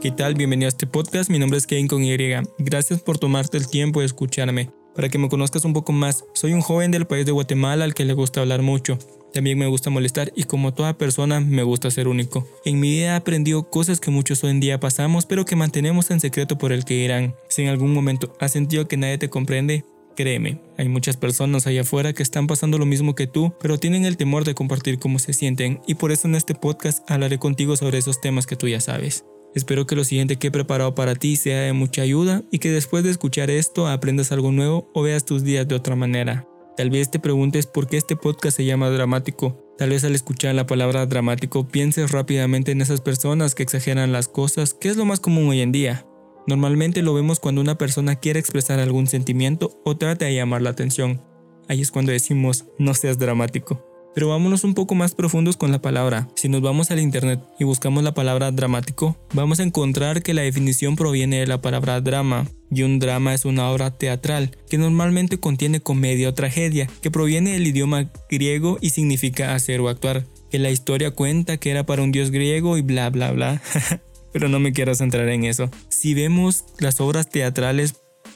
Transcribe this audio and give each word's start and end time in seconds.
¿Qué 0.00 0.10
tal? 0.10 0.34
Bienvenido 0.34 0.66
a 0.66 0.68
este 0.68 0.86
podcast. 0.86 1.30
Mi 1.30 1.38
nombre 1.38 1.58
es 1.58 1.66
Kevin 1.66 1.88
con 1.88 2.02
Y. 2.02 2.16
Gracias 2.58 3.00
por 3.00 3.18
tomarte 3.18 3.56
el 3.56 3.68
tiempo 3.68 4.00
de 4.00 4.06
escucharme. 4.06 4.70
Para 4.94 5.08
que 5.08 5.18
me 5.18 5.28
conozcas 5.28 5.64
un 5.64 5.72
poco 5.72 5.92
más, 5.92 6.24
soy 6.34 6.52
un 6.52 6.60
joven 6.60 6.90
del 6.90 7.06
país 7.06 7.26
de 7.26 7.32
Guatemala 7.32 7.84
al 7.84 7.94
que 7.94 8.04
le 8.04 8.12
gusta 8.12 8.40
hablar 8.40 8.62
mucho. 8.62 8.98
También 9.32 9.58
me 9.58 9.66
gusta 9.66 9.90
molestar 9.90 10.32
y 10.36 10.44
como 10.44 10.74
toda 10.74 10.98
persona 10.98 11.40
me 11.40 11.62
gusta 11.62 11.90
ser 11.90 12.06
único. 12.06 12.46
En 12.64 12.80
mi 12.80 12.90
vida 12.90 13.06
he 13.06 13.16
aprendido 13.16 13.70
cosas 13.70 13.98
que 13.98 14.10
muchos 14.10 14.44
hoy 14.44 14.50
en 14.50 14.60
día 14.60 14.78
pasamos 14.78 15.26
pero 15.26 15.44
que 15.44 15.56
mantenemos 15.56 16.10
en 16.10 16.20
secreto 16.20 16.58
por 16.58 16.72
el 16.72 16.84
que 16.84 16.94
irán. 16.94 17.34
Si 17.48 17.62
en 17.62 17.68
algún 17.68 17.92
momento 17.92 18.36
has 18.40 18.52
sentido 18.52 18.86
que 18.86 18.96
nadie 18.96 19.18
te 19.18 19.30
comprende, 19.30 19.84
Créeme, 20.16 20.60
hay 20.78 20.88
muchas 20.88 21.16
personas 21.16 21.66
allá 21.66 21.80
afuera 21.80 22.12
que 22.12 22.22
están 22.22 22.46
pasando 22.46 22.78
lo 22.78 22.86
mismo 22.86 23.16
que 23.16 23.26
tú, 23.26 23.52
pero 23.60 23.78
tienen 23.78 24.04
el 24.04 24.16
temor 24.16 24.44
de 24.44 24.54
compartir 24.54 25.00
cómo 25.00 25.18
se 25.18 25.32
sienten 25.32 25.80
y 25.88 25.94
por 25.94 26.12
eso 26.12 26.28
en 26.28 26.36
este 26.36 26.54
podcast 26.54 27.08
hablaré 27.10 27.38
contigo 27.38 27.76
sobre 27.76 27.98
esos 27.98 28.20
temas 28.20 28.46
que 28.46 28.54
tú 28.54 28.68
ya 28.68 28.80
sabes. 28.80 29.24
Espero 29.54 29.86
que 29.86 29.94
lo 29.94 30.02
siguiente 30.02 30.36
que 30.36 30.48
he 30.48 30.50
preparado 30.50 30.94
para 30.94 31.14
ti 31.14 31.36
sea 31.36 31.60
de 31.60 31.72
mucha 31.72 32.02
ayuda 32.02 32.42
y 32.50 32.58
que 32.58 32.70
después 32.70 33.04
de 33.04 33.10
escuchar 33.10 33.50
esto 33.50 33.86
aprendas 33.86 34.32
algo 34.32 34.50
nuevo 34.50 34.90
o 34.94 35.02
veas 35.02 35.24
tus 35.24 35.44
días 35.44 35.68
de 35.68 35.76
otra 35.76 35.94
manera. 35.94 36.48
Tal 36.76 36.90
vez 36.90 37.08
te 37.08 37.20
preguntes 37.20 37.66
por 37.66 37.86
qué 37.86 37.96
este 37.96 38.16
podcast 38.16 38.56
se 38.56 38.64
llama 38.64 38.90
dramático. 38.90 39.60
Tal 39.78 39.90
vez 39.90 40.02
al 40.02 40.16
escuchar 40.16 40.56
la 40.56 40.66
palabra 40.66 41.06
dramático 41.06 41.68
pienses 41.68 42.10
rápidamente 42.10 42.72
en 42.72 42.80
esas 42.80 43.00
personas 43.00 43.54
que 43.54 43.62
exageran 43.62 44.10
las 44.10 44.26
cosas, 44.26 44.74
que 44.74 44.88
es 44.88 44.96
lo 44.96 45.04
más 45.04 45.20
común 45.20 45.48
hoy 45.48 45.60
en 45.60 45.70
día. 45.70 46.04
Normalmente 46.48 47.02
lo 47.02 47.14
vemos 47.14 47.38
cuando 47.38 47.60
una 47.60 47.78
persona 47.78 48.16
quiere 48.16 48.40
expresar 48.40 48.80
algún 48.80 49.06
sentimiento 49.06 49.80
o 49.84 49.96
trata 49.96 50.24
de 50.24 50.34
llamar 50.34 50.62
la 50.62 50.70
atención. 50.70 51.22
Ahí 51.68 51.80
es 51.80 51.92
cuando 51.92 52.10
decimos, 52.10 52.66
no 52.78 52.92
seas 52.92 53.18
dramático. 53.18 53.93
Pero 54.14 54.28
vámonos 54.28 54.64
un 54.64 54.74
poco 54.74 54.94
más 54.94 55.14
profundos 55.14 55.56
con 55.56 55.72
la 55.72 55.82
palabra. 55.82 56.28
Si 56.36 56.48
nos 56.48 56.62
vamos 56.62 56.90
al 56.90 57.00
internet 57.00 57.40
y 57.58 57.64
buscamos 57.64 58.04
la 58.04 58.14
palabra 58.14 58.52
dramático, 58.52 59.16
vamos 59.32 59.60
a 59.60 59.64
encontrar 59.64 60.22
que 60.22 60.34
la 60.34 60.42
definición 60.42 60.96
proviene 60.96 61.40
de 61.40 61.46
la 61.46 61.60
palabra 61.60 62.00
drama, 62.00 62.46
y 62.70 62.82
un 62.82 62.98
drama 62.98 63.34
es 63.34 63.44
una 63.44 63.70
obra 63.70 63.92
teatral 63.92 64.56
que 64.68 64.78
normalmente 64.78 65.38
contiene 65.38 65.80
comedia 65.80 66.28
o 66.28 66.34
tragedia, 66.34 66.88
que 67.02 67.10
proviene 67.10 67.52
del 67.52 67.66
idioma 67.66 68.10
griego 68.28 68.78
y 68.80 68.90
significa 68.90 69.54
hacer 69.54 69.80
o 69.80 69.88
actuar, 69.88 70.24
que 70.50 70.58
la 70.58 70.70
historia 70.70 71.12
cuenta 71.12 71.56
que 71.56 71.70
era 71.70 71.86
para 71.86 72.02
un 72.02 72.12
dios 72.12 72.30
griego 72.30 72.76
y 72.76 72.82
bla 72.82 73.10
bla 73.10 73.32
bla. 73.32 73.62
Pero 74.32 74.48
no 74.48 74.58
me 74.58 74.72
quiero 74.72 74.94
centrar 74.96 75.28
en 75.28 75.44
eso. 75.44 75.70
Si 75.88 76.12
vemos 76.12 76.64
las 76.80 77.00
obras 77.00 77.28
teatrales 77.28 77.94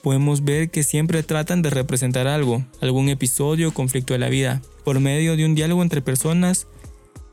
podemos 0.09 0.43
ver 0.43 0.71
que 0.71 0.85
siempre 0.85 1.23
tratan 1.23 1.61
de 1.61 1.69
representar 1.69 2.29
algo, 2.29 2.65
algún 2.81 3.11
episodio 3.11 3.69
o 3.69 3.75
conflicto 3.75 4.15
de 4.15 4.19
la 4.19 4.31
vida, 4.31 4.63
por 4.83 5.01
medio 5.01 5.37
de 5.37 5.45
un 5.45 5.55
diálogo 5.55 5.83
entre 5.83 6.01
personas, 6.01 6.67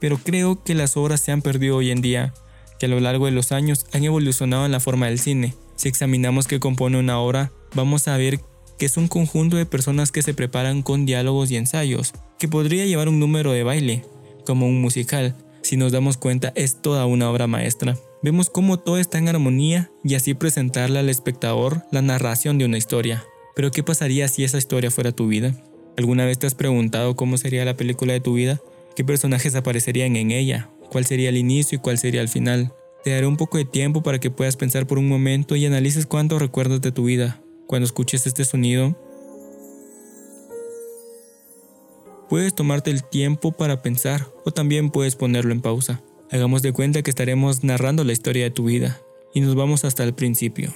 pero 0.01 0.17
creo 0.17 0.61
que 0.61 0.75
las 0.75 0.97
obras 0.97 1.21
se 1.21 1.31
han 1.31 1.41
perdido 1.41 1.77
hoy 1.77 1.91
en 1.91 2.01
día, 2.01 2.33
que 2.77 2.87
a 2.87 2.89
lo 2.89 2.99
largo 2.99 3.27
de 3.27 3.31
los 3.31 3.53
años 3.53 3.85
han 3.93 4.03
evolucionado 4.03 4.65
en 4.65 4.73
la 4.73 4.81
forma 4.81 5.05
del 5.05 5.19
cine. 5.19 5.53
Si 5.77 5.87
examinamos 5.87 6.47
qué 6.47 6.59
compone 6.59 6.99
una 6.99 7.17
obra, 7.17 7.49
vamos 7.75 8.09
a 8.09 8.17
ver 8.17 8.41
que 8.77 8.87
es 8.87 8.97
un 8.97 9.07
conjunto 9.07 9.55
de 9.55 9.65
personas 9.65 10.11
que 10.11 10.21
se 10.21 10.33
preparan 10.33 10.81
con 10.81 11.05
diálogos 11.05 11.51
y 11.51 11.55
ensayos, 11.55 12.11
que 12.37 12.49
podría 12.49 12.85
llevar 12.85 13.07
un 13.07 13.21
número 13.21 13.53
de 13.53 13.63
baile, 13.63 14.03
como 14.45 14.67
un 14.67 14.81
musical. 14.81 15.33
Si 15.61 15.77
nos 15.77 15.93
damos 15.93 16.17
cuenta, 16.17 16.51
es 16.57 16.81
toda 16.81 17.05
una 17.05 17.31
obra 17.31 17.47
maestra. 17.47 17.97
Vemos 18.25 18.49
cómo 18.49 18.79
todo 18.79 18.97
está 18.97 19.19
en 19.19 19.29
armonía 19.29 19.91
y 20.03 20.15
así 20.15 20.33
presentarle 20.33 20.97
al 20.97 21.09
espectador 21.09 21.83
la 21.91 22.01
narración 22.01 22.57
de 22.57 22.65
una 22.65 22.79
historia. 22.79 23.23
Pero 23.55 23.69
¿qué 23.69 23.83
pasaría 23.83 24.27
si 24.27 24.43
esa 24.43 24.57
historia 24.57 24.89
fuera 24.89 25.11
tu 25.11 25.27
vida? 25.27 25.53
¿Alguna 25.95 26.25
vez 26.25 26.39
te 26.39 26.47
has 26.47 26.55
preguntado 26.55 27.15
cómo 27.15 27.37
sería 27.37 27.63
la 27.65 27.77
película 27.77 28.13
de 28.13 28.21
tu 28.21 28.33
vida? 28.33 28.59
¿Qué 28.95 29.03
personajes 29.05 29.53
aparecerían 29.53 30.15
en 30.15 30.31
ella? 30.31 30.71
¿Cuál 30.89 31.05
sería 31.05 31.29
el 31.29 31.37
inicio 31.37 31.75
y 31.75 31.81
cuál 31.81 31.99
sería 31.99 32.21
el 32.21 32.27
final? 32.27 32.73
Te 33.03 33.11
daré 33.11 33.27
un 33.27 33.37
poco 33.37 33.59
de 33.59 33.65
tiempo 33.65 34.01
para 34.01 34.19
que 34.19 34.31
puedas 34.31 34.57
pensar 34.57 34.87
por 34.87 34.97
un 34.97 35.07
momento 35.07 35.55
y 35.55 35.67
analices 35.67 36.07
cuánto 36.07 36.39
recuerdas 36.39 36.81
de 36.81 36.91
tu 36.91 37.03
vida. 37.03 37.43
Cuando 37.67 37.85
escuches 37.85 38.25
este 38.25 38.43
sonido, 38.43 38.99
puedes 42.27 42.55
tomarte 42.55 42.89
el 42.89 43.03
tiempo 43.03 43.51
para 43.51 43.83
pensar 43.83 44.25
o 44.45 44.49
también 44.49 44.89
puedes 44.89 45.15
ponerlo 45.15 45.51
en 45.51 45.61
pausa. 45.61 46.01
Hagamos 46.35 46.61
de 46.61 46.73
cuenta 46.73 47.01
que 47.01 47.09
estaremos 47.09 47.63
narrando 47.63 48.03
la 48.03 48.11
historia 48.11 48.43
de 48.43 48.51
tu 48.51 48.65
vida 48.65 48.99
y 49.33 49.39
nos 49.39 49.55
vamos 49.55 49.85
hasta 49.85 50.03
el 50.03 50.13
principio. 50.13 50.73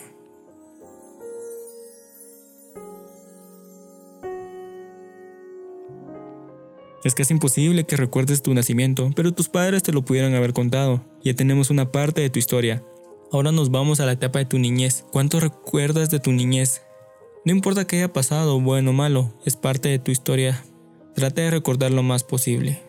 Es 7.04 7.14
casi 7.14 7.34
imposible 7.34 7.84
que 7.84 7.98
recuerdes 7.98 8.42
tu 8.42 8.54
nacimiento, 8.54 9.12
pero 9.18 9.34
tus 9.34 9.50
padres 9.50 9.84
te 9.84 9.92
lo 9.92 10.06
pudieran 10.06 10.34
haber 10.34 10.54
contado. 10.54 11.04
Ya 11.26 11.34
tenemos 11.34 11.70
una 11.70 11.92
parte 11.92 12.22
de 12.22 12.30
tu 12.30 12.40
historia. 12.40 12.82
Ahora 13.30 13.52
nos 13.52 13.70
vamos 13.70 14.00
a 14.00 14.06
la 14.06 14.14
etapa 14.14 14.40
de 14.40 14.46
tu 14.46 14.60
niñez. 14.60 15.04
¿Cuánto 15.12 15.42
recuerdas 15.42 16.10
de 16.10 16.22
tu 16.22 16.32
niñez? 16.32 16.84
No 17.44 17.52
importa 17.52 17.86
que 17.86 17.98
haya 17.98 18.14
pasado, 18.14 18.62
bueno 18.62 18.92
o 18.92 18.94
malo, 18.94 19.34
es 19.46 19.58
parte 19.58 19.90
de 19.90 20.00
tu 20.00 20.12
historia. 20.12 20.64
Trata 21.16 21.42
de 21.42 21.52
recordar 21.52 21.92
lo 21.92 22.02
más 22.02 22.24
posible. 22.24 22.89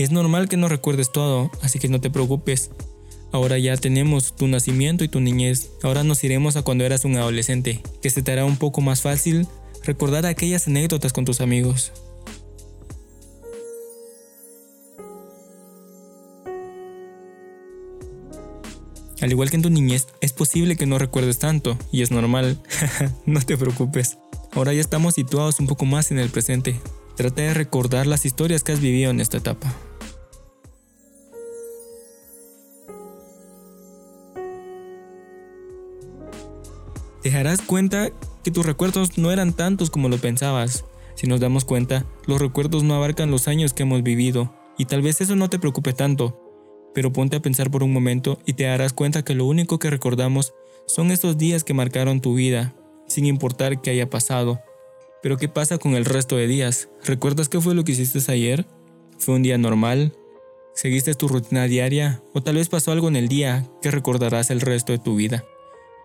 Es 0.00 0.10
normal 0.10 0.48
que 0.48 0.56
no 0.56 0.70
recuerdes 0.70 1.12
todo, 1.12 1.50
así 1.60 1.78
que 1.78 1.90
no 1.90 2.00
te 2.00 2.08
preocupes. 2.08 2.70
Ahora 3.32 3.58
ya 3.58 3.76
tenemos 3.76 4.34
tu 4.34 4.48
nacimiento 4.48 5.04
y 5.04 5.08
tu 5.08 5.20
niñez. 5.20 5.72
Ahora 5.82 6.04
nos 6.04 6.24
iremos 6.24 6.56
a 6.56 6.62
cuando 6.62 6.86
eras 6.86 7.04
un 7.04 7.18
adolescente, 7.18 7.82
que 8.00 8.08
se 8.08 8.22
te 8.22 8.32
hará 8.32 8.46
un 8.46 8.56
poco 8.56 8.80
más 8.80 9.02
fácil 9.02 9.46
recordar 9.84 10.24
aquellas 10.24 10.68
anécdotas 10.68 11.12
con 11.12 11.26
tus 11.26 11.42
amigos. 11.42 11.92
Al 19.20 19.30
igual 19.30 19.50
que 19.50 19.56
en 19.56 19.62
tu 19.62 19.68
niñez, 19.68 20.06
es 20.22 20.32
posible 20.32 20.76
que 20.76 20.86
no 20.86 20.98
recuerdes 20.98 21.38
tanto, 21.38 21.76
y 21.92 22.00
es 22.00 22.10
normal. 22.10 22.58
no 23.26 23.42
te 23.42 23.58
preocupes. 23.58 24.16
Ahora 24.52 24.72
ya 24.72 24.80
estamos 24.80 25.16
situados 25.16 25.60
un 25.60 25.66
poco 25.66 25.84
más 25.84 26.10
en 26.10 26.18
el 26.18 26.30
presente. 26.30 26.80
Trata 27.16 27.42
de 27.42 27.52
recordar 27.52 28.06
las 28.06 28.24
historias 28.24 28.64
que 28.64 28.72
has 28.72 28.80
vivido 28.80 29.10
en 29.10 29.20
esta 29.20 29.36
etapa. 29.36 29.76
Te 37.22 37.30
darás 37.30 37.60
cuenta 37.60 38.10
que 38.42 38.50
tus 38.50 38.64
recuerdos 38.64 39.18
no 39.18 39.30
eran 39.30 39.52
tantos 39.52 39.90
como 39.90 40.08
lo 40.08 40.18
pensabas. 40.18 40.84
Si 41.14 41.26
nos 41.26 41.40
damos 41.40 41.64
cuenta, 41.64 42.06
los 42.26 42.40
recuerdos 42.40 42.82
no 42.82 42.94
abarcan 42.94 43.30
los 43.30 43.48
años 43.48 43.74
que 43.74 43.82
hemos 43.82 44.02
vivido, 44.02 44.54
y 44.78 44.86
tal 44.86 45.02
vez 45.02 45.20
eso 45.20 45.36
no 45.36 45.50
te 45.50 45.58
preocupe 45.58 45.92
tanto, 45.92 46.40
pero 46.94 47.12
ponte 47.12 47.36
a 47.36 47.42
pensar 47.42 47.70
por 47.70 47.82
un 47.82 47.92
momento 47.92 48.38
y 48.46 48.54
te 48.54 48.64
darás 48.64 48.94
cuenta 48.94 49.22
que 49.22 49.34
lo 49.34 49.44
único 49.44 49.78
que 49.78 49.90
recordamos 49.90 50.54
son 50.86 51.10
esos 51.10 51.36
días 51.36 51.64
que 51.64 51.74
marcaron 51.74 52.20
tu 52.20 52.34
vida, 52.34 52.74
sin 53.06 53.26
importar 53.26 53.82
qué 53.82 53.90
haya 53.90 54.08
pasado. 54.08 54.60
Pero 55.22 55.36
¿qué 55.36 55.48
pasa 55.48 55.76
con 55.76 55.94
el 55.94 56.06
resto 56.06 56.36
de 56.36 56.46
días? 56.46 56.88
¿Recuerdas 57.04 57.50
qué 57.50 57.60
fue 57.60 57.74
lo 57.74 57.84
que 57.84 57.92
hiciste 57.92 58.32
ayer? 58.32 58.66
¿Fue 59.18 59.34
un 59.34 59.42
día 59.42 59.58
normal? 59.58 60.14
¿Seguiste 60.74 61.14
tu 61.14 61.28
rutina 61.28 61.64
diaria? 61.64 62.22
¿O 62.32 62.42
tal 62.42 62.54
vez 62.54 62.70
pasó 62.70 62.90
algo 62.90 63.08
en 63.08 63.16
el 63.16 63.28
día 63.28 63.68
que 63.82 63.90
recordarás 63.90 64.50
el 64.50 64.62
resto 64.62 64.92
de 64.92 64.98
tu 64.98 65.16
vida? 65.16 65.44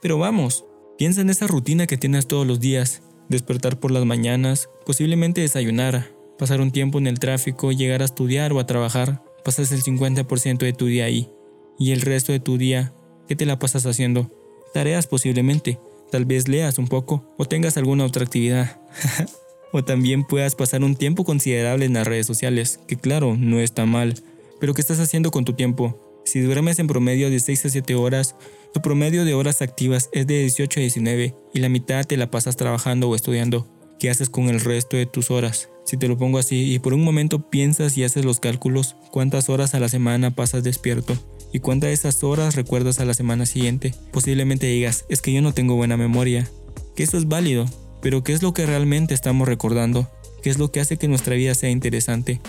Pero 0.01 0.17
vamos, 0.17 0.65
Piensa 0.97 1.19
en 1.19 1.29
esa 1.29 1.47
rutina 1.47 1.87
que 1.87 1.97
tienes 1.97 2.25
todos 2.25 2.47
los 2.47 2.61
días, 2.61 3.01
despertar 3.27 3.81
por 3.81 3.91
las 3.91 4.05
mañanas, 4.05 4.69
posiblemente 4.85 5.41
desayunar, 5.41 6.15
pasar 6.39 6.61
un 6.61 6.71
tiempo 6.71 6.99
en 6.99 7.07
el 7.07 7.19
tráfico, 7.19 7.73
llegar 7.73 8.01
a 8.01 8.05
estudiar 8.05 8.53
o 8.53 8.59
a 8.59 8.65
trabajar, 8.65 9.21
pasas 9.43 9.73
el 9.73 9.83
50% 9.83 10.59
de 10.59 10.71
tu 10.71 10.85
día 10.85 11.03
ahí, 11.03 11.29
y 11.77 11.91
el 11.91 11.99
resto 11.99 12.31
de 12.31 12.39
tu 12.39 12.57
día, 12.57 12.93
¿qué 13.27 13.35
te 13.35 13.45
la 13.45 13.59
pasas 13.59 13.85
haciendo? 13.85 14.31
Tareas 14.73 15.05
posiblemente, 15.07 15.79
tal 16.11 16.23
vez 16.23 16.47
leas 16.47 16.77
un 16.77 16.87
poco 16.87 17.25
o 17.37 17.43
tengas 17.43 17.75
alguna 17.75 18.05
otra 18.05 18.23
actividad. 18.23 18.79
o 19.73 19.83
también 19.83 20.23
puedas 20.23 20.55
pasar 20.55 20.81
un 20.81 20.95
tiempo 20.95 21.25
considerable 21.25 21.83
en 21.83 21.93
las 21.95 22.07
redes 22.07 22.25
sociales, 22.25 22.79
que 22.87 22.95
claro, 22.95 23.35
no 23.37 23.59
está 23.59 23.85
mal, 23.85 24.15
pero 24.61 24.73
¿qué 24.73 24.79
estás 24.79 25.01
haciendo 25.01 25.31
con 25.31 25.43
tu 25.43 25.51
tiempo? 25.51 25.99
Si 26.35 26.41
duermes 26.41 26.79
en 26.79 26.87
promedio 26.87 27.29
de 27.29 27.39
6 27.39 27.67
a 27.67 27.69
7 27.69 27.95
horas, 27.95 28.35
tu 28.73 28.81
promedio 28.81 29.23
de 29.23 29.33
horas 29.33 29.61
activas 29.61 30.09
es 30.11 30.27
de 30.27 30.41
18 30.41 30.81
a 30.81 30.83
19 30.83 31.33
y 31.53 31.59
la 31.59 31.69
mitad 31.69 32.03
te 32.03 32.17
la 32.17 32.29
pasas 32.29 32.57
trabajando 32.57 33.07
o 33.07 33.15
estudiando. 33.15 33.65
¿Qué 33.99 34.09
haces 34.09 34.27
con 34.27 34.49
el 34.49 34.59
resto 34.59 34.97
de 34.97 35.05
tus 35.05 35.31
horas? 35.31 35.69
Si 35.85 35.95
te 35.95 36.09
lo 36.09 36.17
pongo 36.17 36.37
así 36.37 36.73
y 36.73 36.79
por 36.79 36.93
un 36.93 37.05
momento 37.05 37.49
piensas 37.49 37.97
y 37.97 38.03
haces 38.03 38.25
los 38.25 38.41
cálculos, 38.41 38.97
¿cuántas 39.11 39.47
horas 39.47 39.75
a 39.75 39.79
la 39.79 39.87
semana 39.87 40.35
pasas 40.35 40.61
despierto? 40.65 41.17
¿Y 41.53 41.59
cuántas 41.59 41.87
de 41.87 41.93
esas 41.93 42.21
horas 42.21 42.57
recuerdas 42.57 42.99
a 42.99 43.05
la 43.05 43.13
semana 43.13 43.45
siguiente? 43.45 43.93
Posiblemente 44.11 44.67
digas, 44.67 45.05
es 45.07 45.21
que 45.21 45.31
yo 45.31 45.41
no 45.41 45.53
tengo 45.53 45.77
buena 45.77 45.95
memoria. 45.95 46.49
Que 46.97 47.03
eso 47.03 47.17
es 47.17 47.29
válido, 47.29 47.65
pero 48.01 48.25
¿qué 48.25 48.33
es 48.33 48.43
lo 48.43 48.53
que 48.53 48.65
realmente 48.65 49.13
estamos 49.13 49.47
recordando? 49.47 50.11
¿Qué 50.43 50.49
es 50.49 50.57
lo 50.57 50.69
que 50.69 50.81
hace 50.81 50.97
que 50.97 51.07
nuestra 51.07 51.35
vida 51.35 51.55
sea 51.55 51.69
interesante? 51.69 52.41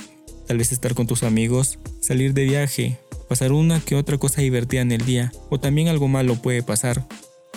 Tal 0.48 0.58
vez 0.58 0.72
estar 0.72 0.94
con 0.96 1.06
tus 1.06 1.22
amigos, 1.22 1.78
salir 2.00 2.34
de 2.34 2.46
viaje, 2.46 2.98
pasar 3.28 3.52
una 3.52 3.80
que 3.80 3.94
otra 3.94 4.18
cosa 4.18 4.40
divertida 4.40 4.80
en 4.80 4.92
el 4.92 5.04
día, 5.04 5.32
o 5.50 5.58
también 5.58 5.88
algo 5.88 6.08
malo 6.08 6.36
puede 6.36 6.62
pasar, 6.62 7.06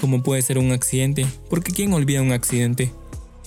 como 0.02 0.24
puede 0.24 0.42
ser 0.42 0.58
un 0.58 0.72
accidente, 0.72 1.26
porque 1.50 1.72
¿quién 1.72 1.94
olvida 1.94 2.22
un 2.22 2.32
accidente? 2.32 2.92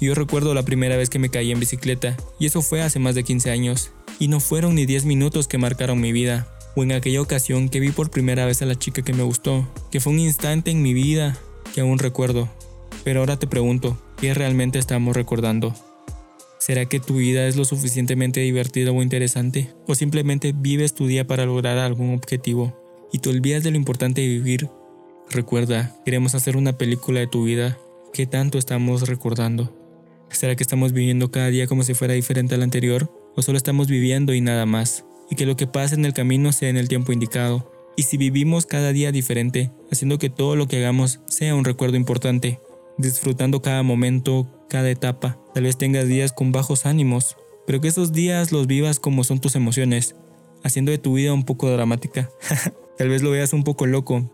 Yo 0.00 0.14
recuerdo 0.14 0.54
la 0.54 0.64
primera 0.64 0.96
vez 0.96 1.10
que 1.10 1.18
me 1.18 1.30
caí 1.30 1.52
en 1.52 1.60
bicicleta, 1.60 2.16
y 2.38 2.46
eso 2.46 2.62
fue 2.62 2.82
hace 2.82 2.98
más 2.98 3.14
de 3.14 3.24
15 3.24 3.50
años, 3.50 3.90
y 4.18 4.28
no 4.28 4.40
fueron 4.40 4.74
ni 4.74 4.86
10 4.86 5.04
minutos 5.04 5.48
que 5.48 5.58
marcaron 5.58 6.00
mi 6.00 6.12
vida, 6.12 6.48
o 6.74 6.82
en 6.82 6.92
aquella 6.92 7.20
ocasión 7.20 7.68
que 7.68 7.80
vi 7.80 7.90
por 7.90 8.10
primera 8.10 8.46
vez 8.46 8.62
a 8.62 8.66
la 8.66 8.78
chica 8.78 9.02
que 9.02 9.12
me 9.12 9.22
gustó, 9.22 9.68
que 9.90 10.00
fue 10.00 10.12
un 10.12 10.18
instante 10.18 10.70
en 10.70 10.82
mi 10.82 10.94
vida 10.94 11.36
que 11.74 11.80
aún 11.82 11.98
recuerdo. 11.98 12.48
Pero 13.04 13.20
ahora 13.20 13.38
te 13.38 13.46
pregunto, 13.46 13.98
¿qué 14.20 14.34
realmente 14.34 14.78
estamos 14.78 15.16
recordando? 15.16 15.74
¿Será 16.64 16.84
que 16.84 17.00
tu 17.00 17.16
vida 17.16 17.48
es 17.48 17.56
lo 17.56 17.64
suficientemente 17.64 18.38
divertida 18.38 18.92
o 18.92 19.02
interesante? 19.02 19.74
¿O 19.88 19.96
simplemente 19.96 20.54
vives 20.56 20.94
tu 20.94 21.08
día 21.08 21.26
para 21.26 21.44
lograr 21.44 21.76
algún 21.78 22.14
objetivo 22.14 22.72
y 23.12 23.18
te 23.18 23.30
olvidas 23.30 23.64
de 23.64 23.72
lo 23.72 23.76
importante 23.76 24.20
de 24.20 24.28
vivir? 24.28 24.68
Recuerda, 25.28 25.92
queremos 26.04 26.36
hacer 26.36 26.56
una 26.56 26.78
película 26.78 27.18
de 27.18 27.26
tu 27.26 27.42
vida. 27.42 27.80
¿Qué 28.12 28.26
tanto 28.26 28.58
estamos 28.58 29.08
recordando? 29.08 29.76
¿Será 30.30 30.54
que 30.54 30.62
estamos 30.62 30.92
viviendo 30.92 31.32
cada 31.32 31.48
día 31.48 31.66
como 31.66 31.82
si 31.82 31.94
fuera 31.94 32.14
diferente 32.14 32.54
al 32.54 32.62
anterior? 32.62 33.10
¿O 33.34 33.42
solo 33.42 33.58
estamos 33.58 33.88
viviendo 33.88 34.32
y 34.32 34.40
nada 34.40 34.64
más? 34.64 35.04
Y 35.30 35.34
que 35.34 35.46
lo 35.46 35.56
que 35.56 35.66
pasa 35.66 35.96
en 35.96 36.04
el 36.04 36.14
camino 36.14 36.52
sea 36.52 36.68
en 36.68 36.76
el 36.76 36.86
tiempo 36.86 37.12
indicado. 37.12 37.72
Y 37.96 38.04
si 38.04 38.18
vivimos 38.18 38.66
cada 38.66 38.92
día 38.92 39.10
diferente, 39.10 39.72
haciendo 39.90 40.20
que 40.20 40.30
todo 40.30 40.54
lo 40.54 40.68
que 40.68 40.76
hagamos 40.76 41.18
sea 41.26 41.56
un 41.56 41.64
recuerdo 41.64 41.96
importante, 41.96 42.60
disfrutando 43.02 43.60
cada 43.60 43.82
momento, 43.82 44.48
cada 44.68 44.90
etapa. 44.90 45.38
Tal 45.54 45.64
vez 45.64 45.76
tengas 45.76 46.08
días 46.08 46.32
con 46.32 46.52
bajos 46.52 46.86
ánimos, 46.86 47.36
pero 47.66 47.80
que 47.80 47.88
esos 47.88 48.12
días 48.12 48.52
los 48.52 48.66
vivas 48.66 48.98
como 48.98 49.24
son 49.24 49.40
tus 49.40 49.54
emociones, 49.54 50.16
haciendo 50.64 50.90
de 50.90 50.98
tu 50.98 51.14
vida 51.14 51.34
un 51.34 51.44
poco 51.44 51.70
dramática. 51.70 52.30
Tal 52.98 53.08
vez 53.08 53.22
lo 53.22 53.30
veas 53.30 53.52
un 53.52 53.64
poco 53.64 53.86
loco, 53.86 54.30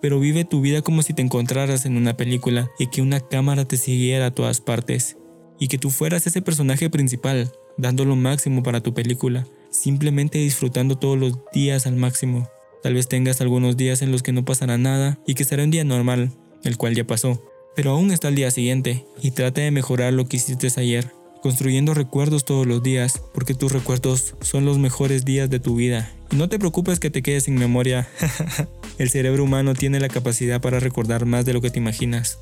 pero 0.00 0.20
vive 0.20 0.44
tu 0.44 0.60
vida 0.60 0.82
como 0.82 1.02
si 1.02 1.14
te 1.14 1.22
encontraras 1.22 1.86
en 1.86 1.96
una 1.96 2.16
película 2.16 2.70
y 2.78 2.88
que 2.88 3.02
una 3.02 3.20
cámara 3.20 3.64
te 3.64 3.76
siguiera 3.76 4.26
a 4.26 4.30
todas 4.34 4.60
partes, 4.60 5.16
y 5.58 5.68
que 5.68 5.78
tú 5.78 5.90
fueras 5.90 6.26
ese 6.26 6.42
personaje 6.42 6.90
principal, 6.90 7.52
dando 7.78 8.04
lo 8.04 8.16
máximo 8.16 8.62
para 8.62 8.82
tu 8.82 8.94
película, 8.94 9.46
simplemente 9.70 10.38
disfrutando 10.38 10.96
todos 10.96 11.18
los 11.18 11.38
días 11.52 11.86
al 11.86 11.96
máximo. 11.96 12.48
Tal 12.82 12.94
vez 12.94 13.08
tengas 13.08 13.40
algunos 13.40 13.76
días 13.76 14.02
en 14.02 14.12
los 14.12 14.22
que 14.22 14.32
no 14.32 14.44
pasará 14.44 14.78
nada 14.78 15.18
y 15.26 15.34
que 15.34 15.44
será 15.44 15.64
un 15.64 15.70
día 15.70 15.84
normal, 15.84 16.30
el 16.62 16.76
cual 16.76 16.94
ya 16.94 17.06
pasó, 17.06 17.42
pero 17.76 17.90
aún 17.90 18.10
está 18.10 18.28
el 18.28 18.34
día 18.34 18.50
siguiente 18.50 19.04
y 19.22 19.32
trata 19.32 19.60
de 19.60 19.70
mejorar 19.70 20.14
lo 20.14 20.24
que 20.24 20.38
hiciste 20.38 20.68
ayer, 20.80 21.12
construyendo 21.42 21.92
recuerdos 21.92 22.46
todos 22.46 22.66
los 22.66 22.82
días, 22.82 23.22
porque 23.34 23.54
tus 23.54 23.70
recuerdos 23.70 24.34
son 24.40 24.64
los 24.64 24.78
mejores 24.78 25.26
días 25.26 25.50
de 25.50 25.60
tu 25.60 25.76
vida. 25.76 26.10
Y 26.32 26.36
no 26.36 26.48
te 26.48 26.58
preocupes 26.58 26.98
que 26.98 27.10
te 27.10 27.22
quedes 27.22 27.44
sin 27.44 27.54
memoria. 27.54 28.08
el 28.98 29.10
cerebro 29.10 29.44
humano 29.44 29.74
tiene 29.74 30.00
la 30.00 30.08
capacidad 30.08 30.60
para 30.60 30.80
recordar 30.80 31.26
más 31.26 31.44
de 31.44 31.52
lo 31.52 31.60
que 31.60 31.70
te 31.70 31.78
imaginas. 31.78 32.38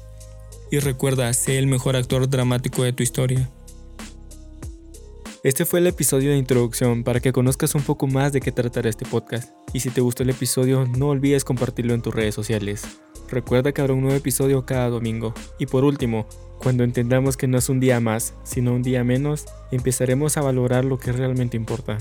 Y 0.71 0.79
recuerda, 0.79 1.33
sé 1.35 1.59
el 1.59 1.67
mejor 1.67 1.97
actor 1.97 2.31
dramático 2.31 2.85
de 2.85 2.93
tu 2.93 3.03
historia. 3.03 3.51
Este 5.43 5.65
fue 5.65 5.81
el 5.81 5.89
episodio 5.89 6.31
de 6.31 6.39
introducción 6.39 7.03
para 7.03 7.19
que 7.21 7.33
conozcas 7.33 7.75
un 7.75 7.83
poco 7.83 8.07
más 8.07 8.33
de 8.33 8.41
qué 8.41 8.53
tratará 8.53 8.89
este 8.89 9.05
podcast. 9.05 9.51
Y 9.73 9.81
si 9.81 9.91
te 9.91 10.01
gustó 10.01 10.23
el 10.23 10.31
episodio, 10.31 10.87
no 10.87 11.09
olvides 11.09 11.45
compartirlo 11.45 11.93
en 11.93 12.03
tus 12.03 12.15
redes 12.15 12.37
sociales. 12.37 12.85
Recuerda 13.35 13.73
que 13.73 13.81
habrá 13.81 13.95
un 13.95 14.03
nuevo 14.03 14.17
episodio 14.17 14.65
cada 14.65 14.89
domingo. 14.89 15.35
Y 15.59 15.67
por 15.67 15.83
último, 15.83 16.25
cuando 16.59 16.85
entendamos 16.85 17.37
que 17.37 17.49
no 17.49 17.59
es 17.59 17.69
un 17.69 17.81
día 17.81 17.99
más, 17.99 18.33
sino 18.45 18.73
un 18.73 18.83
día 18.85 19.03
menos, 19.03 19.47
empezaremos 19.73 20.37
a 20.37 20.43
valorar 20.43 20.85
lo 20.85 21.01
que 21.01 21.11
realmente 21.11 21.57
importa. 21.57 21.99